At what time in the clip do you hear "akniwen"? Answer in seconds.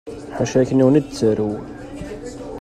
0.61-0.99